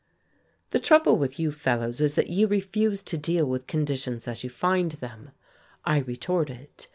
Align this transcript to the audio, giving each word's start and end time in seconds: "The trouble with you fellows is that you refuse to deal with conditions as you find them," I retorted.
"The 0.71 0.79
trouble 0.79 1.19
with 1.19 1.39
you 1.39 1.51
fellows 1.51 2.01
is 2.01 2.15
that 2.15 2.31
you 2.31 2.47
refuse 2.47 3.03
to 3.03 3.19
deal 3.19 3.45
with 3.45 3.67
conditions 3.67 4.27
as 4.27 4.43
you 4.43 4.49
find 4.49 4.93
them," 4.93 5.29
I 5.85 5.99
retorted. 5.99 6.87